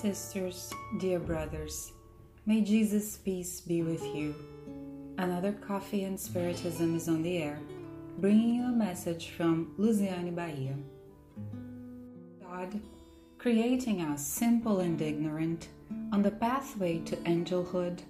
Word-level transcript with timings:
sisters, 0.00 0.72
dear 0.98 1.18
brothers, 1.18 1.92
may 2.46 2.60
Jesus' 2.62 3.18
peace 3.18 3.60
be 3.60 3.82
with 3.82 4.02
you. 4.14 4.34
Another 5.18 5.52
Coffee 5.52 6.04
and 6.04 6.18
Spiritism 6.18 6.96
is 6.96 7.08
on 7.08 7.22
the 7.22 7.38
air, 7.38 7.60
bringing 8.18 8.54
you 8.54 8.64
a 8.64 8.72
message 8.72 9.30
from 9.30 9.74
Luciane 9.78 10.34
Bahia. 10.34 10.74
God, 12.42 12.80
creating 13.38 14.00
us 14.00 14.26
simple 14.26 14.80
and 14.80 15.00
ignorant 15.00 15.68
on 16.12 16.22
the 16.22 16.30
pathway 16.30 16.98
to 17.00 17.16
angelhood, 17.18 18.00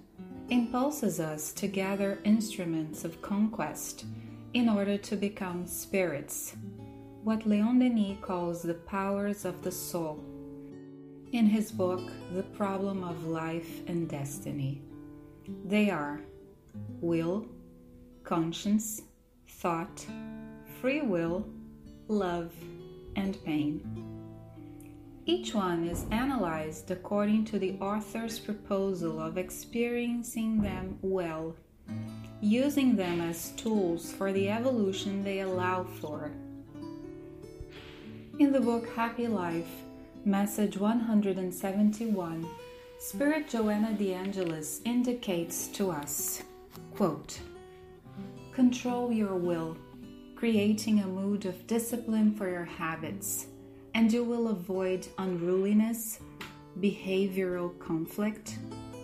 impulses 0.49 1.19
us 1.19 1.51
to 1.53 1.67
gather 1.67 2.19
instruments 2.23 3.03
of 3.03 3.21
conquest 3.21 4.05
in 4.53 4.69
order 4.69 4.97
to 4.97 5.15
become 5.15 5.67
spirits, 5.67 6.55
what 7.23 7.45
Leon 7.45 7.79
Denis 7.79 8.17
calls 8.21 8.61
the 8.61 8.73
powers 8.73 9.45
of 9.45 9.61
the 9.61 9.71
soul 9.71 10.23
in 11.31 11.45
his 11.45 11.71
book, 11.71 12.01
The 12.33 12.43
Problem 12.43 13.03
of 13.03 13.25
Life 13.25 13.87
and 13.87 14.09
Destiny. 14.09 14.81
They 15.65 15.89
are 15.89 16.19
will, 16.99 17.45
conscience, 18.23 19.01
thought, 19.47 20.05
free 20.81 21.01
will, 21.01 21.47
love, 22.07 22.53
and 23.15 23.41
pain. 23.45 23.81
Each 25.25 25.53
one 25.53 25.87
is 25.87 26.05
analyzed 26.11 26.91
according 26.91 27.45
to 27.45 27.59
the 27.59 27.77
author's 27.79 28.37
proposal 28.37 29.21
of 29.21 29.37
experiencing 29.37 30.61
them 30.61 30.97
well, 31.01 31.55
using 32.41 32.95
them 32.95 33.21
as 33.21 33.51
tools 33.51 34.11
for 34.11 34.33
the 34.33 34.49
evolution 34.49 35.23
they 35.23 35.39
allow 35.39 35.83
for. 35.83 36.31
In 38.39 38.51
the 38.51 38.59
book 38.59 38.89
Happy 38.95 39.27
Life, 39.27 39.69
Message 40.25 40.77
171, 40.77 42.47
Spirit 42.99 43.49
Joanna 43.49 43.91
de 43.93 44.13
Angelis 44.13 44.79
indicates 44.85 45.67
to 45.69 45.89
us, 45.89 46.43
quote, 46.93 47.39
Control 48.53 49.11
your 49.11 49.33
will, 49.33 49.75
creating 50.35 50.99
a 50.99 51.07
mood 51.07 51.47
of 51.47 51.65
discipline 51.65 52.35
for 52.35 52.47
your 52.47 52.65
habits, 52.65 53.47
and 53.95 54.13
you 54.13 54.23
will 54.23 54.49
avoid 54.49 55.07
unruliness, 55.17 56.19
behavioral 56.79 57.77
conflict, 57.79 58.59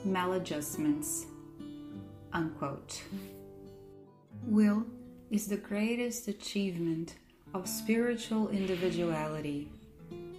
maladjustments. 0.06 1.26
Unquote. 2.32 3.02
Will 4.44 4.86
is 5.32 5.48
the 5.48 5.58
greatest 5.58 6.28
achievement 6.28 7.16
of 7.56 7.68
spiritual 7.68 8.50
individuality 8.50 9.72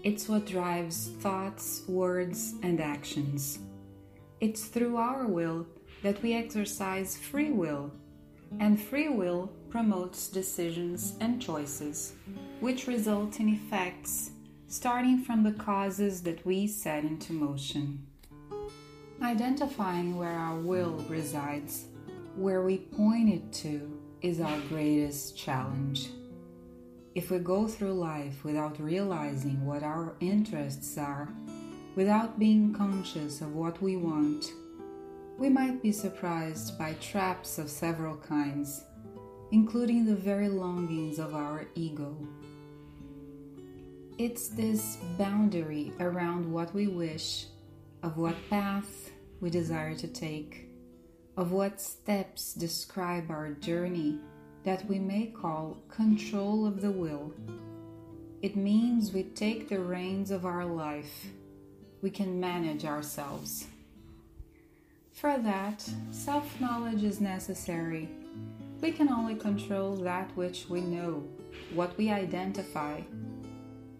it's 0.04 0.28
what 0.28 0.46
drives 0.46 1.08
thoughts, 1.20 1.82
words, 1.88 2.54
and 2.62 2.80
actions. 2.80 3.58
It's 4.40 4.66
through 4.66 4.96
our 4.96 5.26
will 5.26 5.66
that 6.02 6.22
we 6.22 6.34
exercise 6.34 7.16
free 7.16 7.50
will, 7.50 7.90
and 8.60 8.80
free 8.80 9.08
will 9.08 9.50
promotes 9.68 10.28
decisions 10.28 11.14
and 11.20 11.42
choices, 11.42 12.12
which 12.60 12.86
result 12.86 13.40
in 13.40 13.48
effects 13.48 14.30
starting 14.68 15.18
from 15.18 15.42
the 15.42 15.52
causes 15.52 16.22
that 16.22 16.44
we 16.44 16.66
set 16.66 17.02
into 17.02 17.32
motion. 17.32 18.06
Identifying 19.22 20.16
where 20.16 20.38
our 20.38 20.60
will 20.60 21.04
resides, 21.08 21.86
where 22.36 22.62
we 22.62 22.78
point 22.78 23.30
it 23.30 23.52
to, 23.52 23.98
is 24.20 24.40
our 24.40 24.60
greatest 24.68 25.36
challenge. 25.36 26.10
If 27.18 27.32
we 27.32 27.40
go 27.40 27.66
through 27.66 27.94
life 27.94 28.44
without 28.44 28.78
realizing 28.78 29.66
what 29.66 29.82
our 29.82 30.14
interests 30.20 30.96
are, 30.96 31.28
without 31.96 32.38
being 32.38 32.72
conscious 32.72 33.40
of 33.40 33.56
what 33.56 33.82
we 33.82 33.96
want, 33.96 34.52
we 35.36 35.48
might 35.48 35.82
be 35.82 35.90
surprised 35.90 36.78
by 36.78 36.92
traps 37.00 37.58
of 37.58 37.70
several 37.70 38.16
kinds, 38.18 38.84
including 39.50 40.06
the 40.06 40.14
very 40.14 40.48
longings 40.48 41.18
of 41.18 41.34
our 41.34 41.66
ego. 41.74 42.16
It's 44.16 44.50
this 44.50 44.98
boundary 45.18 45.92
around 45.98 46.52
what 46.52 46.72
we 46.72 46.86
wish, 46.86 47.46
of 48.04 48.16
what 48.16 48.36
path 48.48 49.10
we 49.40 49.50
desire 49.50 49.96
to 49.96 50.06
take, 50.06 50.68
of 51.36 51.50
what 51.50 51.80
steps 51.80 52.54
describe 52.54 53.28
our 53.28 53.54
journey 53.54 54.20
that 54.68 54.84
we 54.84 54.98
may 54.98 55.24
call 55.24 55.78
control 55.88 56.66
of 56.66 56.82
the 56.82 56.90
will. 56.90 57.32
It 58.42 58.54
means 58.54 59.14
we 59.14 59.22
take 59.22 59.66
the 59.66 59.80
reins 59.80 60.30
of 60.30 60.44
our 60.44 60.66
life. 60.66 61.28
We 62.02 62.10
can 62.10 62.38
manage 62.38 62.84
ourselves. 62.84 63.66
For 65.10 65.38
that, 65.38 65.88
self 66.10 66.60
knowledge 66.60 67.02
is 67.02 67.18
necessary. 67.18 68.10
We 68.82 68.92
can 68.92 69.08
only 69.08 69.36
control 69.36 69.96
that 70.10 70.36
which 70.36 70.66
we 70.68 70.82
know, 70.82 71.24
what 71.72 71.96
we 71.96 72.10
identify. 72.10 73.00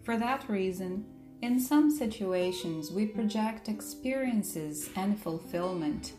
For 0.03 0.19
that 0.19 0.51
reason, 0.51 1.07
in 1.41 1.61
some 1.61 1.91
situations, 1.91 2.93
we 2.93 3.07
project 3.07 3.71
experiences 3.71 4.91
and 4.97 5.19
fulfillment, 5.19 6.13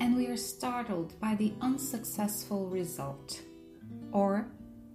and 0.00 0.16
we 0.16 0.26
are 0.26 0.36
startled 0.36 1.14
by 1.20 1.36
the 1.36 1.52
unsuccessful 1.60 2.66
result. 2.66 3.40
Or, 4.12 4.46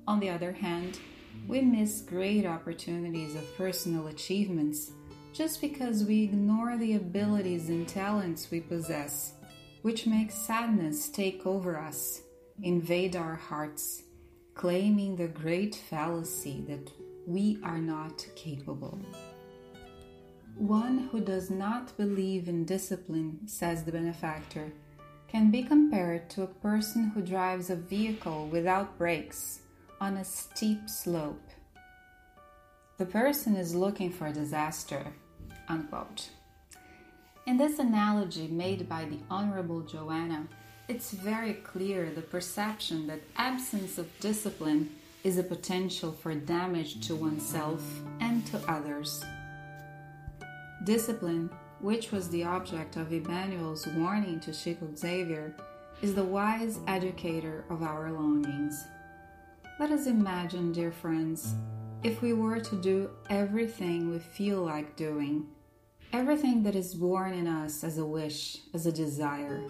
on 0.07 0.19
the 0.19 0.29
other 0.29 0.51
hand, 0.51 0.99
we 1.47 1.61
miss 1.61 2.01
great 2.01 2.45
opportunities 2.45 3.35
of 3.35 3.57
personal 3.57 4.07
achievements 4.07 4.91
just 5.33 5.61
because 5.61 6.03
we 6.03 6.23
ignore 6.23 6.77
the 6.77 6.95
abilities 6.95 7.69
and 7.69 7.87
talents 7.87 8.49
we 8.51 8.59
possess, 8.59 9.33
which 9.81 10.07
makes 10.07 10.35
sadness 10.35 11.09
take 11.09 11.45
over 11.45 11.77
us, 11.77 12.21
invade 12.61 13.15
our 13.15 13.35
hearts, 13.35 14.03
claiming 14.53 15.15
the 15.15 15.27
great 15.27 15.75
fallacy 15.75 16.63
that 16.67 16.91
we 17.25 17.59
are 17.63 17.77
not 17.77 18.25
capable. 18.35 18.99
One 20.55 21.07
who 21.09 21.21
does 21.21 21.49
not 21.49 21.95
believe 21.95 22.49
in 22.49 22.65
discipline, 22.65 23.47
says 23.47 23.83
the 23.83 23.91
benefactor, 23.91 24.73
can 25.31 25.51
be 25.51 25.63
compared 25.63 26.29
to 26.31 26.43
a 26.43 26.47
person 26.47 27.09
who 27.09 27.21
drives 27.21 27.69
a 27.69 27.75
vehicle 27.75 28.47
without 28.47 28.97
brakes 28.97 29.59
on 30.01 30.17
a 30.17 30.25
steep 30.25 30.89
slope. 30.89 31.49
The 32.97 33.05
person 33.05 33.55
is 33.55 33.75
looking 33.75 34.11
for 34.11 34.27
a 34.27 34.33
disaster. 34.33 35.05
Unquote. 35.67 36.29
In 37.45 37.57
this 37.57 37.79
analogy 37.79 38.47
made 38.47 38.89
by 38.89 39.05
the 39.05 39.19
Honorable 39.29 39.81
Joanna, 39.81 40.47
it's 40.87 41.11
very 41.11 41.53
clear 41.53 42.09
the 42.09 42.21
perception 42.21 43.07
that 43.07 43.21
absence 43.37 43.97
of 43.97 44.19
discipline 44.19 44.89
is 45.23 45.37
a 45.37 45.43
potential 45.43 46.11
for 46.11 46.33
damage 46.33 47.05
to 47.07 47.15
oneself 47.15 47.83
and 48.19 48.45
to 48.47 48.59
others. 48.67 49.23
Discipline 50.83 51.49
which 51.81 52.11
was 52.11 52.29
the 52.29 52.43
object 52.43 52.95
of 52.95 53.13
Emmanuel's 53.13 53.87
warning 53.87 54.39
to 54.41 54.53
Chico 54.53 54.87
Xavier, 54.95 55.55
is 56.01 56.15
the 56.15 56.23
wise 56.23 56.79
educator 56.87 57.65
of 57.69 57.83
our 57.83 58.11
longings. 58.11 58.85
Let 59.79 59.91
us 59.91 60.07
imagine, 60.07 60.71
dear 60.71 60.91
friends, 60.91 61.55
if 62.03 62.21
we 62.21 62.33
were 62.33 62.59
to 62.59 62.81
do 62.81 63.09
everything 63.29 64.09
we 64.09 64.19
feel 64.19 64.61
like 64.61 64.95
doing, 64.95 65.47
everything 66.13 66.63
that 66.63 66.75
is 66.75 66.93
born 66.93 67.33
in 67.33 67.47
us 67.47 67.83
as 67.83 67.97
a 67.97 68.05
wish, 68.05 68.59
as 68.73 68.85
a 68.85 68.91
desire. 68.91 69.61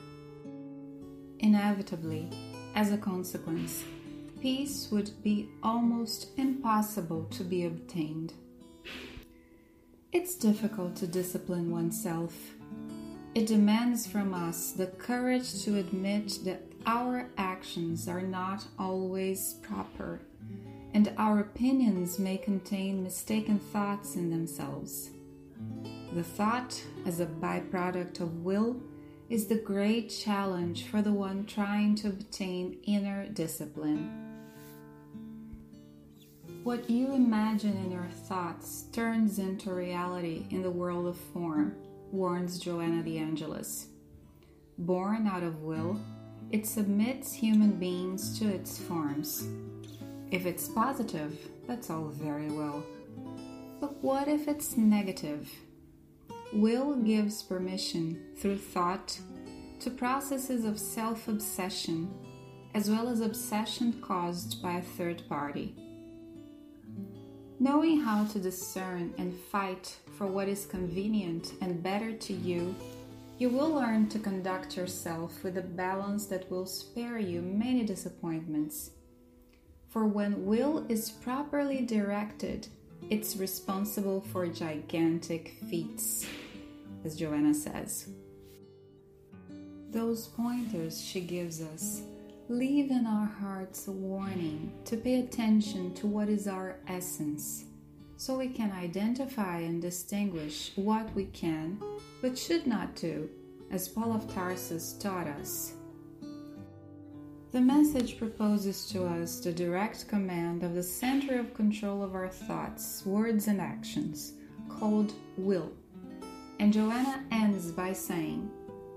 Inevitably, 1.40 2.30
as 2.76 2.92
a 2.92 2.98
consequence, 2.98 3.84
peace 4.42 4.90
would 4.92 5.12
be 5.24 5.50
almost 5.64 6.38
impossible 6.38 7.26
to 7.32 7.44
be 7.44 7.66
obtained. 7.66 8.34
It's 10.12 10.34
difficult 10.34 10.96
to 10.98 11.08
discipline 11.08 11.70
oneself. 11.70 12.34
It 13.36 13.46
demands 13.46 14.08
from 14.08 14.34
us 14.34 14.72
the 14.72 14.88
courage 14.88 15.62
to 15.66 15.78
admit 15.78 16.40
that 16.46 16.64
our 16.88 17.30
actions 17.38 18.08
are 18.08 18.24
not 18.24 18.66
always 18.80 19.54
proper, 19.62 20.20
and 20.96 21.14
our 21.20 21.42
opinions 21.42 22.18
may 22.18 22.38
contain 22.38 23.04
mistaken 23.04 23.60
thoughts 23.60 24.16
in 24.16 24.32
themselves. 24.32 25.12
The 26.14 26.24
thought, 26.24 26.82
as 27.06 27.20
a 27.20 27.28
byproduct 27.28 28.20
of 28.20 28.44
will, 28.44 28.82
is 29.30 29.46
the 29.46 29.60
great 29.60 30.10
challenge 30.10 30.86
for 30.88 31.04
the 31.04 31.14
one 31.14 31.46
trying 31.46 31.94
to 31.98 32.08
obtain 32.08 32.80
inner 32.88 33.28
discipline. 33.28 34.29
What 36.70 36.88
you 36.88 37.14
imagine 37.14 37.76
in 37.78 37.92
your 37.92 38.10
thoughts 38.28 38.84
turns 38.92 39.40
into 39.40 39.74
reality 39.74 40.46
in 40.52 40.62
the 40.62 40.70
world 40.70 41.08
of 41.08 41.18
form, 41.18 41.76
warns 42.12 42.60
Joanna 42.60 43.02
de 43.02 43.18
Angelis. 43.18 43.88
Born 44.78 45.26
out 45.26 45.42
of 45.42 45.64
will, 45.64 46.00
it 46.52 46.68
submits 46.68 47.34
human 47.34 47.80
beings 47.80 48.38
to 48.38 48.48
its 48.48 48.78
forms. 48.78 49.48
If 50.30 50.46
it's 50.46 50.68
positive, 50.68 51.40
that's 51.66 51.90
all 51.90 52.10
very 52.10 52.52
well. 52.52 52.84
But 53.82 54.04
what 54.04 54.28
if 54.28 54.48
it's 54.48 54.78
negative? 54.78 55.50
will 56.54 56.98
gives 56.98 57.42
permission 57.42 58.36
through 58.38 58.60
thought 58.60 59.20
to 59.80 59.90
processes 59.90 60.66
of 60.66 60.80
self 60.80 61.30
obsession 61.30 62.14
as 62.76 62.92
well 62.92 63.10
as 63.10 63.22
obsession 63.22 64.00
caused 64.04 64.62
by 64.62 64.74
a 64.74 64.84
third 64.84 65.28
party. 65.28 65.74
Knowing 67.62 68.00
how 68.00 68.24
to 68.26 68.40
discern 68.40 69.14
and 69.18 69.38
fight 69.52 69.98
for 70.18 70.26
what 70.26 70.48
is 70.48 70.66
convenient 70.66 71.52
and 71.60 71.84
better 71.84 72.14
to 72.14 72.32
you, 72.32 72.74
you 73.38 73.50
will 73.50 73.70
learn 73.70 74.08
to 74.08 74.18
conduct 74.18 74.78
yourself 74.78 75.44
with 75.44 75.58
a 75.58 75.62
balance 75.62 76.26
that 76.28 76.50
will 76.50 76.66
spare 76.66 77.20
you 77.20 77.42
many 77.42 77.84
disappointments. 77.84 78.92
For 79.90 80.06
when 80.06 80.46
will 80.46 80.86
is 80.88 81.12
properly 81.12 81.82
directed, 81.86 82.68
it's 83.10 83.36
responsible 83.36 84.22
for 84.22 84.48
gigantic 84.48 85.56
feats, 85.70 86.26
as 87.04 87.18
Joanna 87.18 87.54
says. 87.54 88.08
Those 89.92 90.28
pointers 90.28 91.02
she 91.04 91.20
gives 91.20 91.62
us 91.62 92.04
leave 92.50 92.90
in 92.90 93.06
our 93.06 93.28
hearts 93.28 93.88
a 93.88 93.92
warning 93.92 94.74
to 94.84 94.98
pay 94.98 95.20
attention 95.20 95.94
to 95.94 96.08
what 96.08 96.28
is 96.28 96.48
our 96.48 96.80
essence, 96.88 97.66
so 98.18 98.40
we 98.40 98.48
can 98.48 98.72
identify 98.72 99.60
and 99.60 99.80
distinguish 99.80 100.72
what 100.76 101.14
we 101.14 101.26
can 101.26 101.80
but 102.24 102.36
should 102.36 102.66
not 102.66 102.96
do, 102.96 103.30
as 103.70 103.88
Paul 103.88 104.14
of 104.14 104.28
Tarsus 104.34 104.94
taught 104.94 105.28
us. 105.28 105.74
The 107.52 107.62
message 107.62 108.18
proposes 108.18 108.88
to 108.88 109.06
us 109.06 109.40
the 109.40 109.52
direct 109.52 110.08
command 110.08 110.64
of 110.64 110.74
the 110.74 110.84
center 110.84 111.40
of 111.40 111.54
control 111.54 112.02
of 112.02 112.16
our 112.16 112.30
thoughts, 112.30 113.06
words, 113.06 113.48
and 113.48 113.62
actions, 113.62 114.34
called 114.68 115.14
will. 115.38 115.72
And 116.60 116.74
Joanna 116.74 117.24
ends 117.32 117.72
by 117.72 117.94
saying, 117.94 118.50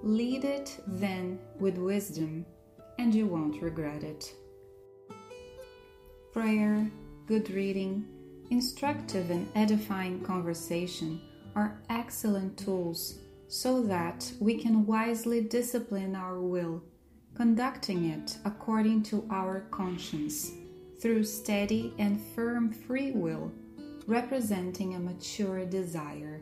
Lead 0.03 0.45
it 0.45 0.81
then 0.87 1.39
with 1.61 1.77
wisdom 1.77 2.47
and 3.03 3.13
you 3.13 3.27
won't 3.27 3.61
regret 3.61 4.05
it. 4.05 4.33
Prayer, 6.33 6.89
good 7.27 7.51
reading, 7.51 8.07
instructive 8.51 9.29
and 9.33 9.49
edifying 9.57 10.21
conversation 10.21 11.21
are 11.57 11.83
excellent 11.91 12.57
tools 12.57 13.19
so 13.49 13.83
that 13.83 14.31
we 14.39 14.55
can 14.57 14.87
wisely 14.87 15.41
discipline 15.41 16.15
our 16.15 16.41
will, 16.41 16.81
conducting 17.35 18.11
it 18.11 18.39
according 18.45 19.03
to 19.03 19.27
our 19.33 19.63
conscience 19.73 20.53
through 21.01 21.25
steady 21.25 21.93
and 21.99 22.21
firm 22.37 22.71
free 22.71 23.11
will, 23.11 23.51
representing 24.07 24.95
a 24.95 24.99
mature 25.01 25.67
desire. 25.67 26.41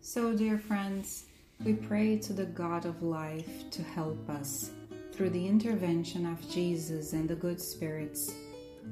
So, 0.00 0.34
dear 0.34 0.58
friends, 0.58 1.26
we 1.64 1.74
pray 1.74 2.18
to 2.18 2.32
the 2.32 2.46
God 2.46 2.86
of 2.86 3.04
life 3.04 3.70
to 3.70 3.82
help 3.82 4.28
us 4.28 4.72
through 5.12 5.30
the 5.30 5.46
intervention 5.46 6.26
of 6.26 6.50
Jesus 6.50 7.12
and 7.12 7.28
the 7.28 7.36
good 7.36 7.60
spirits, 7.60 8.34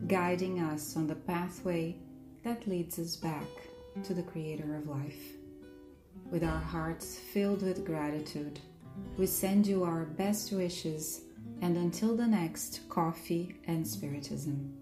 guiding 0.07 0.61
us 0.61 0.97
on 0.97 1.09
the 1.09 1.17
pathway 1.17 1.97
that 2.45 2.69
leads 2.69 2.99
us 3.01 3.17
back 3.17 3.47
to 4.05 4.15
the 4.15 4.23
Creator 4.23 4.77
of 4.77 4.89
life. 4.89 5.21
With 6.31 6.45
our 6.45 6.61
hearts 6.61 7.19
filled 7.19 7.63
with 7.63 7.85
gratitude, 7.85 8.61
we 9.17 9.27
send 9.27 9.67
you 9.67 9.83
our 9.83 10.05
best 10.05 10.53
wishes 10.53 11.23
and 11.63 11.77
until 11.77 12.17
the 12.17 12.27
next 12.27 12.89
coffee 12.89 13.57
and 13.67 13.87
spiritism. 13.87 14.80